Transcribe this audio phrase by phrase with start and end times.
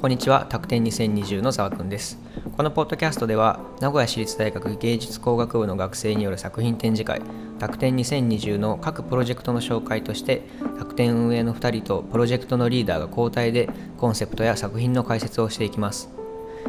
[0.00, 2.20] こんにちは、拓展2020の澤くんです。
[2.56, 7.20] このポッドキャストでは、名古屋市立大学芸術工学部の学生による作品展示会、
[7.58, 10.42] 拓展2020の各プロジェクトの紹介として、
[10.78, 16.08] 拓展運営の2人とプロジェクトのリーダーが交代でコンセプトや作品の解説をしていきます。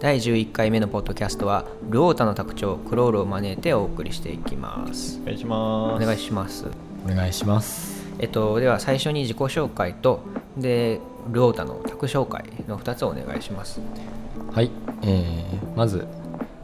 [0.00, 5.20] 第11回目のポッドキャストは、ルオータの卓長クロールを招いてお送りしていきます。
[5.22, 6.02] お願いします。
[6.02, 6.66] お願いします。
[7.06, 10.20] お願いしますえっと、では最初に自己紹介と、
[10.56, 13.80] で、ルオータの卓紹介の2つをお願いします。
[14.52, 14.70] はい、
[15.02, 16.06] えーまず、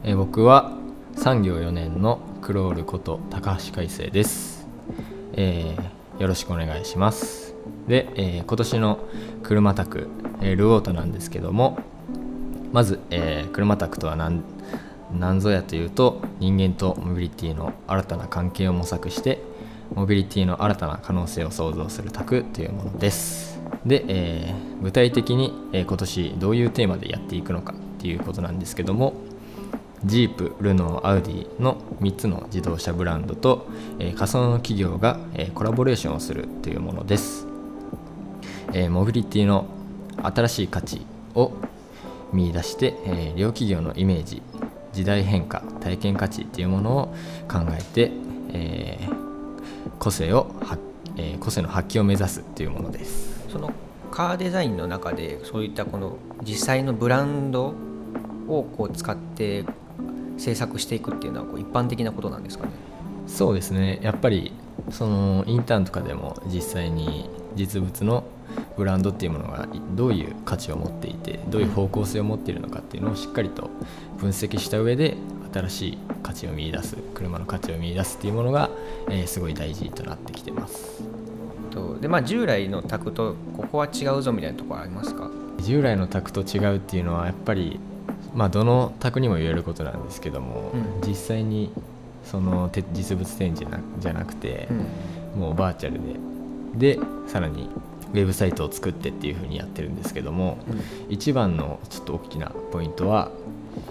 [0.03, 0.73] えー僕は
[1.15, 4.67] 産業4年のクロールこと高橋海生です、
[5.33, 7.55] えーよろしくお願いします。
[7.87, 8.99] で、えー今年の
[9.43, 10.07] 車宅、
[10.41, 11.79] えールオータなんですけども
[12.71, 14.43] まず、えー車宅とは何
[15.11, 19.41] 何ぞやというと人間とモビリティの新たな関係を模索して
[19.95, 23.58] モビリティの新たな可能性を創造する宅というものです。
[23.85, 29.13] で、えー具体的に、えー今年どういうテーマでやっていくのかっていうことなんですけども
[30.05, 33.67] ジープ、ルノー、アウディの3つの自動車ブランドと、
[33.99, 37.45] えー仮想の企業が、えーコラボレーションをするというものです、
[38.73, 39.65] えーモビリティの
[40.21, 41.51] 新しい価値を
[42.31, 44.41] 見出して、えー両企業のイメージ
[44.93, 47.15] 時代変化体験価値っていうものを
[47.49, 48.11] 考えて、
[48.53, 49.19] えー
[49.99, 50.49] 個性を、
[51.17, 53.28] えー個性の発揮を目指すっていうものです。
[53.49, 53.71] その
[54.11, 57.73] カーデザインの中でそういったこの実際のブランド
[58.47, 59.65] をこう使って
[60.37, 62.71] 制作していくっていうのはこう一般的なことなんですかね？
[63.27, 63.99] そうですね。
[64.01, 64.53] やっぱり
[64.89, 68.23] そのインターンとかでも実際に実物の
[68.77, 73.69] ブランドっていうものがどういう価値を持っていてどういう方向性を持っているのかっていうのをしっかりと
[74.17, 75.17] 分析した上で
[75.53, 78.69] 新しい価値を見出す車の価値を見出すっていうものが、
[79.09, 81.18] えーすごい大事となってきてます。
[81.69, 85.29] とでまあ従来のタクとここは違うぞみたいなところありますか？
[85.61, 87.79] 従来の宅と違うっていうのはやっぱり
[88.33, 91.07] まあどの宅にも言えることなんですけども、うん。
[91.07, 91.71] 実際に
[92.25, 94.67] そのて実物展示なじゃなくて、
[95.35, 95.41] うん。
[95.41, 95.99] もうバーチャル
[96.77, 97.69] ででさらに
[98.13, 100.57] ウェブサイトを作ってっていう風にやってるんですけども、
[101.09, 103.31] 一番のちょっと大きなポイントは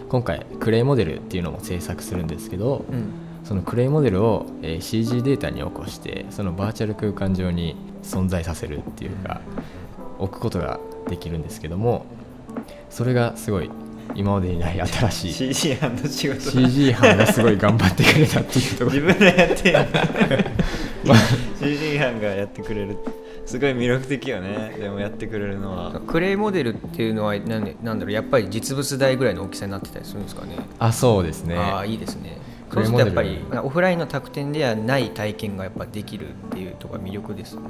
[0.09, 3.13] 今回クレイモデルっていうのも制作するんですけど、うん
[3.45, 9.41] そのクレイモデルを、えー CG データに起こしてそのバーチャル空間上に存在させるっていうか、
[10.19, 12.07] 置くことができるんですけども
[12.91, 13.71] それがすごい
[14.15, 16.69] 今までにない新しい CG 班の仕事だ。
[16.69, 18.97] CG 班がすごい頑張ってくれたっていうところ。
[18.97, 19.89] 自分でやってやる
[21.05, 21.19] まあ。
[21.61, 22.97] CG 班がやってくれる。
[23.45, 24.77] すごい魅力的よね。
[24.79, 26.01] でもやってくれるのは。
[26.07, 30.57] クレイモデルっていうのはなんでなんだろうやっぱり実物大ぐらいの大きさになってたりするんですかね。
[30.79, 31.57] あそうですね。
[31.57, 32.39] ああいいですね。
[32.41, 37.61] クそうするとやっぱりオフラインの宅展ではない体験がやっぱできるっていうところが魅力ですね。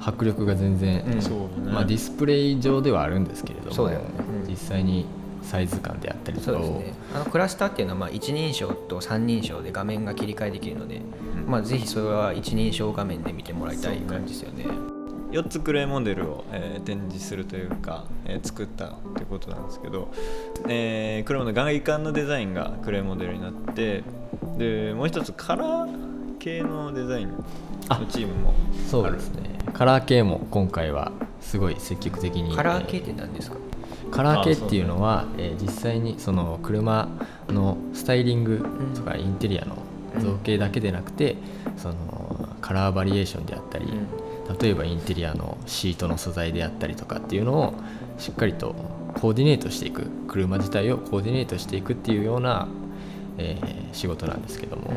[0.00, 1.22] 迫力が全然、うん。
[1.22, 1.72] そうだね。
[1.72, 4.06] まあ、ディスプレイ上ではあるんですけれどもそうだよね。
[4.42, 5.06] うん実際に
[5.42, 6.94] サイズ感であったりとかを、そうですね。
[7.14, 11.50] あのクラスターっていうのはまあ一人称と三人称で画面が切り替えできるので、うん。
[11.50, 14.95] まあ、ぜひそれは一人称画面で見てもらいたい感じですよね
[15.30, 20.08] 4つクレイモデルを、えー展示するというか、えー作ったってことなんですけど、
[20.68, 24.02] えー車の外観のデザインがクレイモデルになって
[24.58, 27.44] でもう一つカラー系のデザインの
[28.08, 28.54] チームも
[28.88, 29.58] そうですね。
[29.72, 33.56] カラー系も今回はすごい積極的にカラー系って何ですか？
[34.10, 37.08] カラー系っていうのは、えー実際にその車
[37.48, 38.64] のスタイリング
[38.94, 39.76] とかインテリアの
[40.20, 41.36] 造形だけでなくて、
[41.76, 43.86] そのカラーバリエーションであったり、
[44.60, 47.74] 例えばインテリアのシートの素材であったりとかっていうのを
[48.18, 48.74] しっかりと
[49.14, 52.68] コーディネートしていく車自体をコーディネートしていくっていうような、
[53.38, 54.92] えー仕事なんですけども、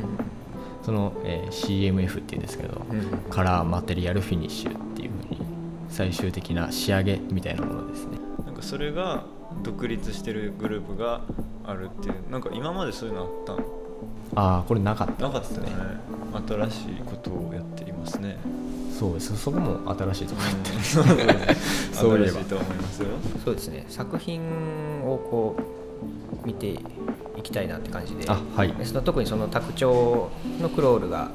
[0.83, 3.07] その、えー CMF っていうんですけど、うん。
[3.29, 5.41] カラーマテリアルフィニッシュっていう風に
[5.87, 8.17] 最終的な仕上げみたいなものですね。
[8.45, 9.23] なんかそれが
[9.63, 11.21] 独立してるグループが
[11.65, 13.78] あるっていうなんか今までそういうのあったの
[14.35, 15.27] ああこれなかった。
[15.27, 15.67] なかったね。
[16.47, 18.37] 新しいことをやっていますね。
[18.97, 19.35] そうです。
[19.37, 21.15] そこも新しいところうんそうそう
[21.93, 22.31] そういえば。
[22.31, 23.07] 新しいと思いますよ。
[23.45, 23.85] そうですね。
[23.87, 24.41] 作品
[25.05, 25.55] をこ
[26.43, 26.79] う見てい
[27.41, 28.25] きたいなって感じで。
[28.27, 28.73] あはい。
[28.73, 30.29] でその特にその卓長
[30.61, 31.31] のクロールが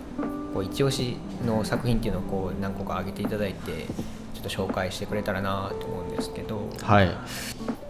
[0.52, 3.86] こう一押しの作品っていうのをこう何個か挙げていただいて
[4.34, 7.08] ちょっと紹介してくれたらなと思うんですけど、はい。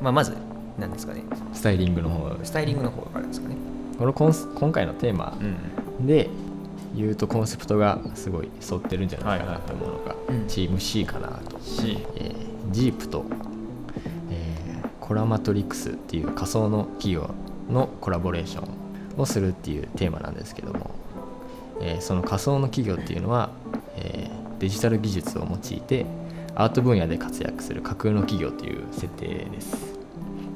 [0.00, 0.36] まあ、まず
[0.78, 1.24] 何ですかね。
[1.52, 2.30] スタイリングの方。
[2.42, 3.56] スタイリングの方からですかね
[3.98, 5.36] この今回のテーマ
[5.98, 6.06] うん。
[6.06, 6.28] で
[6.96, 10.46] 言うとコンセプトがすごい沿ってるんじゃないかなと思うのが、うん。
[10.46, 13.24] チーム C かなと、C えージープと、
[14.30, 17.34] えーコラマトリックスっていう仮想の企業
[17.70, 20.90] のコラボレーションをするっていうテーマなんですけども、
[21.82, 23.50] えーその仮想の企業っていうのは、
[23.96, 26.06] えーデジタル技術を用いて
[26.54, 29.93] アート分野で活躍する架空の企業という設定です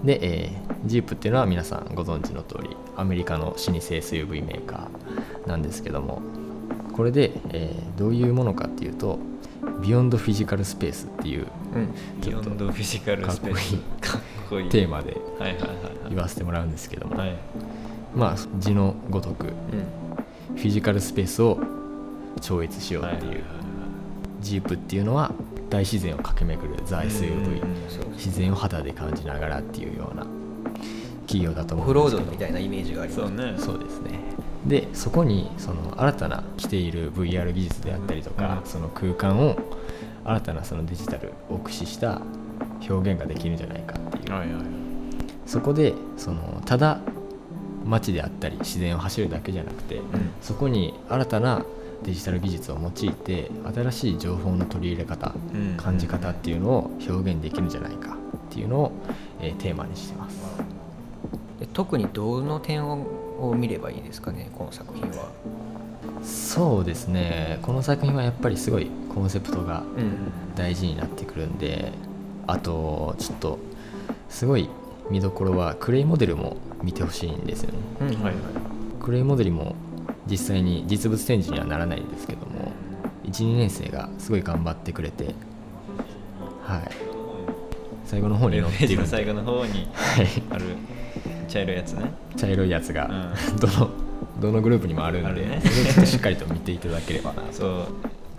[0.05, 6.23] で、えー、ジープっていうのは皆さんご存知の通りアメリカの老舗 SUV メーカーなんですけども
[6.93, 9.19] これで、えーどういうものかっていうと
[9.83, 11.95] ビヨンドフィジカルスペースっていううん。
[12.21, 14.69] ビヨンドフィジカルスペースかっこいい。
[14.69, 15.79] テーマではいはいはい
[16.11, 17.29] 言わせてもらうんですけども、はい。
[17.31, 17.39] はい
[18.15, 19.53] まあ字のごとくうん。
[20.57, 21.59] フィジカルスペースを
[22.41, 23.21] 超越しようっていう。
[23.21, 23.59] はいはいはい
[24.41, 25.33] ジープっていうのは
[25.69, 30.27] 大自然を駆け巡るザ SUV うんそう自然を肌で感じながらっていうような
[31.27, 32.51] 企業だとオ思フロードうんですけど。
[32.51, 33.55] みたいなイメージがありますそうね。
[33.59, 34.19] そうですね。
[34.67, 38.71] でそこにその新たな来ている VR 技術であったりとか、うん。
[38.71, 39.57] その空間を
[40.25, 42.23] 新たなそのデジタルを駆使した
[42.89, 44.65] 表現ができるんじゃないかっていう、はいはいはい。
[45.47, 47.01] そこでそのただ
[47.85, 50.01] 街であったり自然を走るだけじゃなくて、
[50.43, 51.65] そこに新たな
[52.05, 55.77] デジタル技術を用いて新しい情報の取り入れ方、うん。
[55.77, 58.93] 感じ方っていうのを表現できるんじゃないかっていうのを、
[59.41, 60.39] えーテーマにしてます。
[61.61, 63.07] で特にどの点を
[63.41, 65.31] を見ればいいですかねこの作品は。
[66.23, 67.59] そうですね。
[67.63, 70.33] この作品はやっぱりすごいコンセプトがうん。
[70.57, 71.93] 大事になってくるんで
[72.49, 73.59] あとちょっと
[74.29, 74.69] すごい
[75.09, 77.79] 見どころはクレイモデルも見てほしいんですよね。
[78.01, 78.07] うん。
[78.09, 78.35] はいはい。
[79.01, 79.77] クレイモデルも
[80.31, 82.73] 実際に実物展示にはならないんですけども
[83.25, 85.35] 12年生がすごい頑張ってくれて
[86.63, 86.83] はい。
[88.05, 90.27] 最後の方にペ載っている最後の方にはい。
[90.51, 90.65] ある
[91.49, 92.13] 茶色いやつね。
[92.37, 93.11] 茶色いやつが、う
[93.61, 93.91] どの
[94.41, 95.61] どのグループにもあるんでね。
[95.63, 97.53] それをちょっとしっかりと見ていただければなと。
[97.53, 97.87] そう。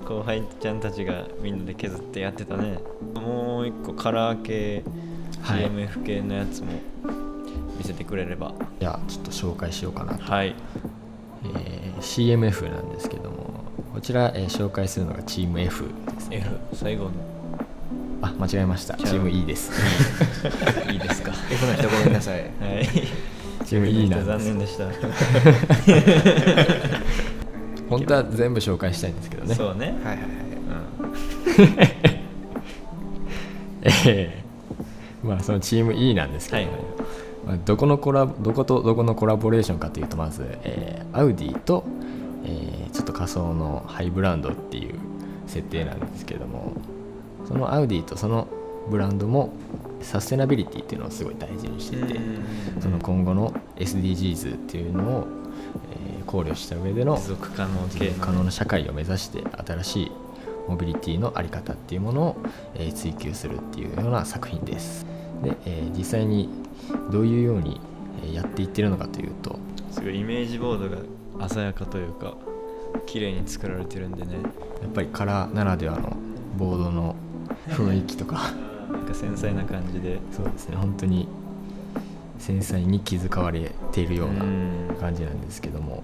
[0.07, 2.79] 後輩ちゃんたちがみんなで削ってやってたね。
[3.15, 4.83] もう一個カラー系
[5.41, 5.65] はい。
[5.65, 6.67] CMF 系のやつも
[7.77, 8.53] 見せてくれれば。
[8.79, 10.47] じゃあちょっと紹介しようかなと、はい。
[10.47, 10.98] えー
[12.01, 13.37] CMF なんですけども
[13.93, 15.83] こちら、えー紹介するのがチーム F
[16.15, 16.37] ですね。
[16.37, 17.11] F 最後の。
[18.21, 18.95] あ間違えました。
[18.97, 19.71] チーム E です。
[20.91, 21.31] いいですか。
[21.49, 22.41] F の人ごめんなさい。
[22.41, 22.47] は
[22.81, 22.87] い。
[23.65, 24.27] チーム E なんです。
[24.27, 24.85] 残念でした。
[27.89, 29.55] 本当は全部紹介したいんですけどね。
[29.55, 29.95] そうね。
[30.03, 30.29] はいはいはい。
[31.59, 31.79] うん。
[34.07, 34.49] えー
[35.27, 36.91] まあそのチーム E なんですけども、はいはい。
[36.97, 37.08] まあ、
[37.57, 41.83] どこのコラどことどこのコラボレーションかというとまず、えーアウディと、
[42.43, 44.95] えーちょっと仮想のハイブランドっていう
[45.47, 46.73] 設定なんですけども
[47.47, 48.47] そのアウディとその
[48.89, 49.53] ブランドも
[50.01, 52.19] サステナビリティっていうのをすごい大事にしてて、
[52.79, 55.27] その今後の SDGs っていうのを、
[55.93, 60.11] えー考慮した上での持続可能系持続可能な社会を目指して新しい
[60.67, 62.37] モビリティの在り方っていうものを、
[62.75, 65.07] えー追求するっていうような作品です
[65.43, 66.49] で、えー実際に
[67.11, 67.79] どういうように
[68.23, 69.57] えーやっていってるのかというと
[69.91, 70.89] すごいイメージボード
[71.37, 72.33] が鮮やかというか
[73.05, 74.33] 綺麗に作られてるんでね。
[74.81, 76.15] やっぱりカラーならではの
[76.57, 77.15] ボードの
[77.69, 78.51] 雰囲気とか。
[78.91, 80.19] なんか繊細な感じで。
[80.31, 80.75] そうですね。
[80.75, 81.27] 本当に
[82.39, 84.97] 繊細に気遣われているようなうん。
[84.99, 86.03] 感じなんですけども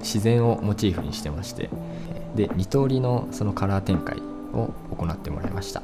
[0.00, 1.70] 自然をモチーフにしてまして
[2.34, 4.18] で2通りのそのカラー展開
[4.52, 5.82] を行ってもらいました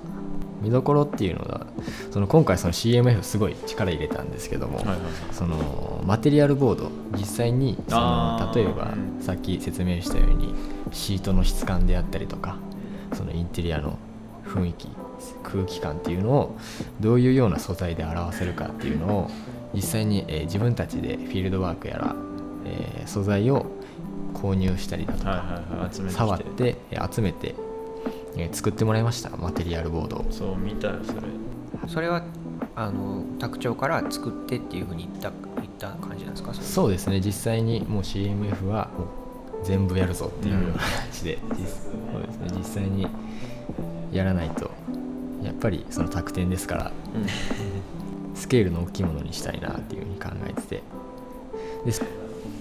[0.60, 1.66] 見どころっていうのは
[2.10, 5.10] その今回その CMF すごい力入れたんですけども、はいはいはい。
[5.32, 9.22] そのマテリアルボード実際にその例えばうん。
[9.22, 10.54] さっき説明したように
[10.92, 12.56] シートの質感であったりとか
[13.12, 13.98] そのインテリアの
[14.46, 14.88] 雰囲気
[15.42, 16.56] 空気感っていうのを
[17.00, 19.30] どういうような素材で表せるかっていうのを
[19.74, 22.16] 実際に、えー自分たちでフィールドワークやら、
[22.64, 23.66] えー素材を
[24.34, 25.44] 購入したりだとか、はいは
[25.78, 25.94] いはい。
[25.94, 26.18] 集めてきて。
[26.18, 27.54] 触ってえー集めて、
[28.36, 30.24] えー作ってもらいましたマテリアルボードを。
[30.30, 31.20] そう見たよそれ。
[31.88, 32.22] それは
[32.76, 36.54] あの卓長から作ってっていうふうに言った言った感じなんですか？
[36.54, 37.20] そうですね。
[37.20, 40.82] 実際にもう CMF はもう全部やるぞっていうような感
[41.12, 42.48] じで、実そうですね。
[42.56, 43.06] 実際に
[44.12, 44.70] やらないと
[45.42, 46.92] やっぱりその卓点ですから
[48.34, 50.82] スケールの大きいものにしたいなっていうふうに考えてて。
[51.84, 52.02] です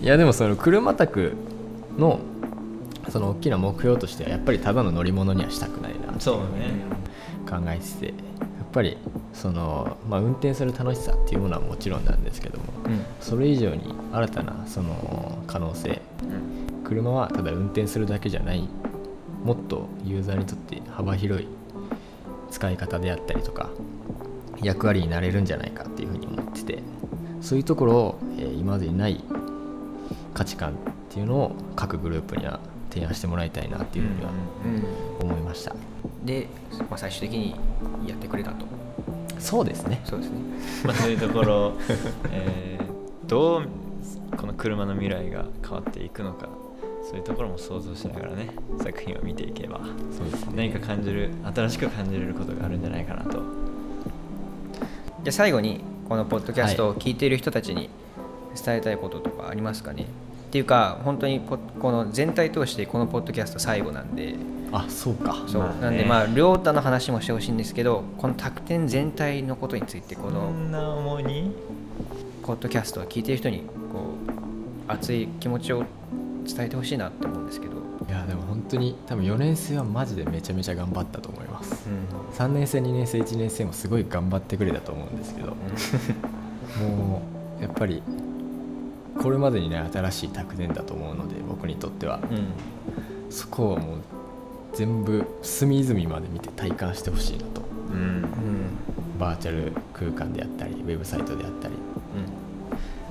[0.01, 1.33] いやでもその車卓
[1.97, 2.19] の
[3.09, 6.73] その大きな目標としてはやっぱりただの乗り物にはしたくないなそうね。
[7.49, 8.97] 考えててやっぱり
[9.33, 13.05] その、まあ、運転する楽しさっていうものはもちろんなんですけどもうん。
[13.19, 16.01] それ以上に新たなその可能性
[16.83, 18.67] 車はただ運転するだけじゃない
[19.43, 21.47] もっとユーザーにとって幅広い
[22.51, 23.69] 使い方であったりとか
[24.61, 26.79] 役割になれるんじゃないかっていうふうに思ってて
[27.41, 29.23] そういうところを、えー今までにない
[30.33, 30.73] 価値観っ
[31.09, 32.59] ていうのを各グループには
[32.89, 34.31] 提案してもらいたいなっていうふうには
[35.21, 35.75] うん思いました、
[36.23, 36.47] で、
[36.89, 37.55] まあ、最終的に
[38.07, 38.65] やってくれたと。
[39.39, 40.01] そうですね。
[40.03, 40.37] そうですね。
[40.85, 41.73] まあそういうところ、
[42.31, 42.89] えー
[43.29, 43.69] どう
[44.35, 46.49] この車の未来が変わっていくのか
[47.03, 48.49] そういうところも想像しながらね
[48.81, 49.81] 作品を見ていけば
[50.11, 50.53] そうですね。
[50.55, 53.31] 何か感じる新しく感じれることがあるんじゃないかなと。
[53.31, 57.91] じゃあ最後にこのポッドキャストを聞いている人たちに
[58.65, 60.07] 伝えたいこととかありますかね、
[60.49, 64.33] っていうか本当にポこの全体通してこのポッドキャスト最後なんで。
[64.71, 65.43] あそうか。
[65.47, 65.81] そう、まあね。
[65.81, 71.51] なんでまあ亮太の話もしてほしいんですけどこの卓天全体のことについてここのんな重いに？
[72.43, 74.15] ポッドキャストを聞いている人にこ
[74.87, 75.83] う熱い気持ちを
[76.47, 77.73] 伝えてほしいなって思うんですけど、
[78.07, 81.87] いやでも本当に多分4年生はマジでめちゃめちゃ頑張ったと思います。
[81.87, 82.35] うん。
[82.35, 85.55] 3年生2年生1年生もすごい頑張ってくれたと思うんですけど。
[86.81, 87.21] も
[87.59, 88.01] うやっぱり
[89.21, 92.19] これまでにない新しい卓伝だと思うので僕にとっては。
[92.31, 93.31] うん。
[93.31, 93.97] そこをもう
[94.73, 97.61] 全部隅々まで見て体感してほしいなと。
[97.91, 97.97] うん。
[97.97, 98.25] うん
[99.19, 101.73] バーチャル空間であったりウェブサイトであったり。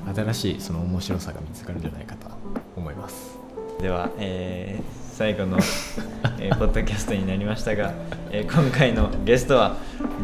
[0.07, 0.15] うん。
[0.15, 2.29] 新しいその面白さが見つかるんじゃないかと
[2.77, 3.39] 思います。
[3.81, 5.59] では、えー最後の、
[6.39, 7.93] えー ポッドキャストになりましたが、
[8.31, 9.77] えー今回のゲストは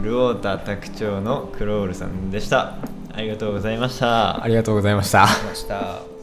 [0.05, 2.75] ルオータ卓長のクロールさんでした
[3.17, 4.43] ありがとうございました。
[4.43, 4.91] ありがとうござ
[5.43, 6.14] いました